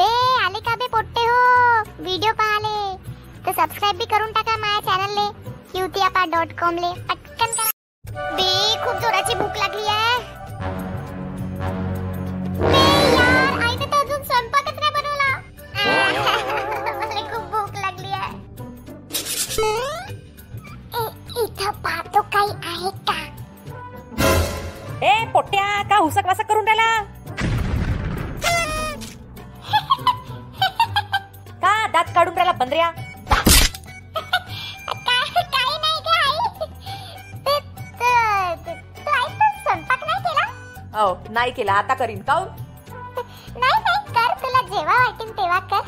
[0.00, 0.04] बे
[0.44, 1.40] आले का बे पोट्टे हो?
[2.04, 2.76] व्हिडिओ पाहाले.
[3.46, 5.26] तर सबस्क्राईब बी करून टाका माझ्या चॅनलले
[5.72, 6.92] क्यूतियापा डॉट कॉम ले.
[7.08, 8.30] पटकन करा.
[8.38, 8.48] बे
[8.84, 10.16] खूप जोराची भूक लागली आहे.
[12.60, 12.82] बे
[13.16, 15.30] यार आईने तर अजून स्वयंपाकच नाही बनवला.
[17.00, 18.32] मला खूप भूक लागली आहे.
[21.00, 23.20] ए- इथं पाहतो काही आहे का?
[25.06, 26.90] ए पोट्या का हुसक वासक करून राहिला?
[31.92, 32.90] दात काढून राहिला बंदऱ्या.
[40.94, 41.72] हो नाही केला.
[41.72, 42.20] आता करीन.
[42.22, 42.48] काऊन?
[43.58, 44.34] नाही नाही कर.
[44.42, 45.80] तुला जेव्हा वाटेल तेव्हा कर.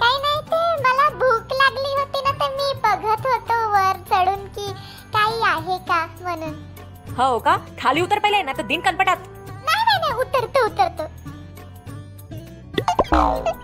[0.00, 4.72] काही नाही ते मला भूक लागली होती ना तर मी बघत होतो वर चढून की
[5.14, 6.54] काही आहे का म्हणून.
[7.18, 7.56] हो का?
[7.82, 9.16] खाली उतर पहिले ना तर दिन कनपटात.
[9.48, 11.06] नाही नाही नाही उतरतो उतरतो.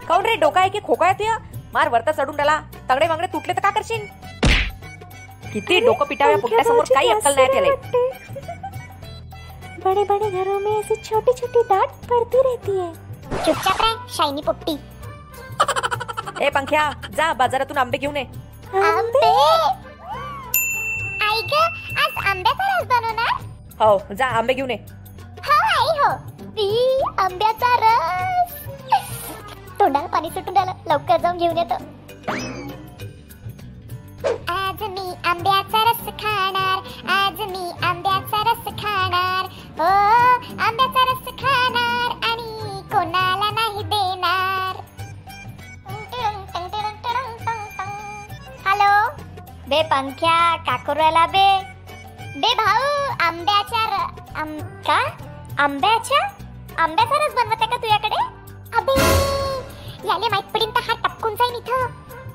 [0.09, 0.35] काऊन रे?
[0.37, 1.37] डोका आहे की खोका आहे तुया
[1.75, 4.07] मार वरता चढून राहिला तगडे मागडे तुटले तर का करशील?
[5.53, 7.69] किती डोकं पिटाव्या पुट्ट्यासमोर काही अक्कल नाही त्याला.
[9.85, 12.93] बड़े बड़े घरों में ऐसी छोटी छोटी डांट पड़ती रहती है.
[13.45, 14.77] चुपचाप राह शायनी पोपटी
[16.45, 18.23] ए पंख्या जा बाजारातून आंबे घेऊन ये.
[18.83, 19.27] आंबे?
[21.27, 21.55] आई ग
[22.03, 23.33] आज आंब्याचा रस बनवणार?
[23.81, 24.77] हो जा आंबे घेऊन ये.
[25.47, 26.13] हो आई हो.
[26.59, 26.69] ती
[27.19, 27.88] आंब्याचा रस
[29.89, 31.75] तोंडाला पाणी सुटून राहिलं लवकर जाऊन घेऊन येतो.
[34.49, 36.79] आज मी आंब्याचा रस खाणार.
[37.11, 39.45] आज मी आंब्याचा रस खाणार.
[39.79, 39.85] हो
[40.63, 44.77] आंब्याचा रस खाणार आणि कोणाला नाही देणार.
[48.67, 49.23] हॅलो?
[49.69, 51.63] बे पंख्या काकुराला बे.
[52.21, 55.11] बे भाऊ आंब्याच्या र- आम- का?
[55.59, 56.27] आंब्याच्या?
[56.83, 58.39] आंब्याचा रस बनवत आहे का तुझ्याकडे?
[58.79, 59.18] अबे!
[60.07, 61.87] याले माहीत पडीन तर हा टपकून जाईन इथं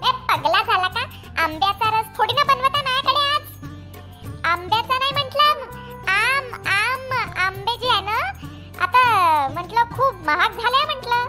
[0.07, 1.03] ए पगला झाला का?
[1.43, 3.43] आंब्याचा रस थोडी ना बनवता माझ्याकडे आज.
[4.51, 5.49] आंब्याचा नाही म्हटलं.
[6.13, 7.11] आम आम
[7.45, 8.17] आंबे जे आहे ना
[8.83, 9.01] आता
[9.53, 11.21] म्हटलं खूप महाग झाले म्हटलं.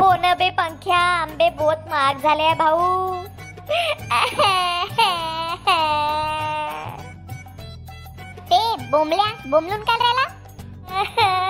[0.00, 2.82] हो ना बे पंख्या आंबे बहुत महाग झाले भाऊ.
[8.50, 8.58] ते
[8.90, 10.26] बोमल्या बोमलून काल राहिला?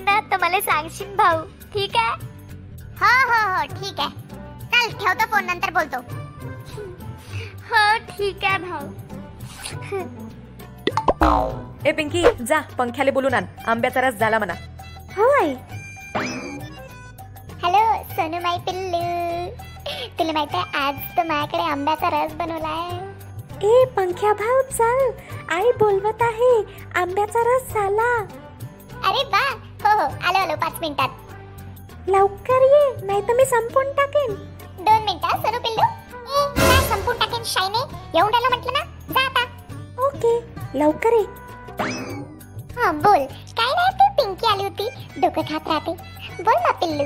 [0.00, 1.42] करीन ना तर मला सांगशील भाऊ.
[1.72, 2.14] ठीक आहे?
[3.00, 4.10] हो हो हो ठीक आहे.
[4.72, 5.98] चल ठेवतो फोन नंतर बोलतो.
[7.70, 8.86] हो ठीक आहे भाऊ.
[11.86, 13.44] ए पिंकी जा पंख्याले बोलून आण.
[13.68, 14.54] आंब्याचा रस झाला म्हणा.
[15.16, 15.54] हो आई
[17.62, 17.82] हॅलो
[18.14, 19.00] सोनू माई पिल्लू.
[20.18, 22.98] तुला माहीत आहे आज तर माझ्याकडे आंब्याचा रस बनवलाय
[23.68, 25.10] ए पंख्या भाऊ चल.
[25.54, 26.52] आई बोलवत आहे
[27.00, 28.12] आंब्याचा रस झाला.
[29.08, 29.44] अरे वा
[29.84, 30.06] हो हो.
[30.28, 30.56] आलो आलो.
[30.56, 31.08] पाच मिनिटात.
[32.08, 34.34] लवकर ये नाही तर मी संपून टाकेन.
[34.84, 35.82] दोन मिनिटात सोनू पिल्लू.
[35.82, 37.78] ए, काय संपून टाकेन शाईने?
[38.14, 38.84] येऊन राहिलं म्हटलं ना?
[39.14, 39.44] जा आता.
[40.06, 40.32] ओके
[40.78, 41.24] लवकर ये.
[42.76, 43.24] हा बोल.
[43.60, 44.88] काय नाही ती पिंकी आली होती.
[45.20, 45.92] डोकं खात राहते.
[46.42, 47.04] बोल ना पिल्लू.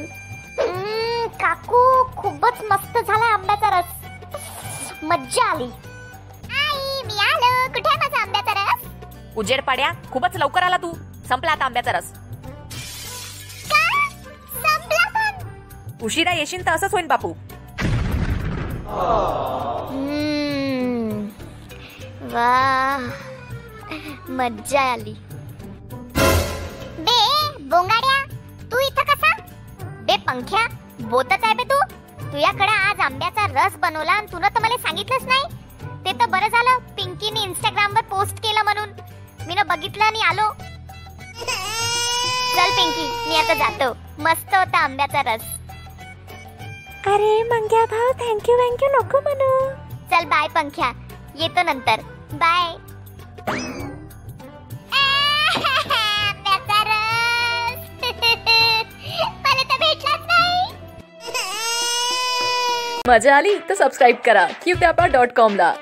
[1.41, 1.83] काकू
[2.17, 3.95] खूपच मस्त झाला आंब्याचा रस.
[5.03, 5.65] मज्जा आली.
[5.65, 7.69] आई मी आलो.
[7.69, 8.89] कुठे आहे माझा आंब्याचा रस?
[9.37, 10.93] उजेड पाड्या खूपच लवकर आला तू.
[11.29, 12.13] संपला आता आंब्याचा रस.
[16.05, 17.33] उशिरा येशील तर असंच होईल बापू.
[22.33, 22.99] वा.
[24.29, 25.15] मज्जा आली.
[26.99, 27.17] बे
[27.61, 28.25] बोंगाड्या
[28.73, 29.33] तू इथं कसा?
[29.81, 30.67] बे पंख्या
[31.01, 31.79] बोतच आहे बे तू.
[32.33, 35.45] तुझ्याकडे आज आंब्याचा रस बनवला आणि तुला तर मला सांगितलंच नाही.
[36.05, 38.89] ते तर बरं झालं पिंकीने इंस्टाग्राम वर पोस्ट केलं म्हणून.
[39.47, 40.53] मी बघितलं आणि आलो.
[42.57, 43.97] चल पिंकी मी आता जातो.
[44.19, 45.54] मस्त होता आंब्याचा रस.
[47.07, 49.49] अरे मंग्या भाऊ थँक्यू थँक्यू नको म्हणू.
[50.11, 50.91] चल बाय पंख्या.
[51.39, 52.01] येतो नंतर.
[52.33, 52.73] बाय
[63.09, 64.47] मजा आली तर सबस्क्राईब करा.
[64.63, 64.75] क्यू
[65.13, 65.73] डॉट कॉम ला.